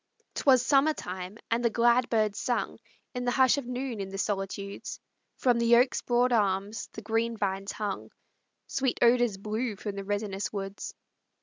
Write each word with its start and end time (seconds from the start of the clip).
'Twas 0.33 0.65
summer 0.65 0.95
time, 0.95 1.37
and 1.51 1.63
the 1.63 1.69
glad 1.69 2.09
birds 2.09 2.39
sung 2.39 2.79
In 3.13 3.23
the 3.23 3.29
hush 3.29 3.59
of 3.59 3.67
noon 3.67 3.99
in 3.99 4.09
the 4.09 4.17
solitudes; 4.17 4.99
From 5.37 5.59
the 5.59 5.75
oak's 5.75 6.01
broad 6.01 6.31
arms 6.33 6.89
the 6.93 7.03
green 7.03 7.37
vines 7.37 7.71
hung; 7.73 8.09
Sweet 8.65 8.97
odors 9.03 9.37
blew 9.37 9.75
from 9.75 9.93
the 9.95 10.03
resinous 10.03 10.51
woods. 10.51 10.95